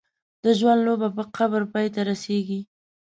د 0.43 0.45
ژوند 0.59 0.81
لوبه 0.87 1.07
په 1.17 1.23
قبر 1.37 1.61
پای 1.73 1.87
ته 1.93 2.01
رسېږي. 2.09 2.59